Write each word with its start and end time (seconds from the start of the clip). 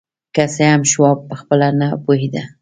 که 0.35 0.43
څه 0.53 0.63
هم 0.71 0.81
شواب 0.91 1.17
پخپله 1.29 1.67
نه 1.79 1.87
پوهېده 2.03 2.43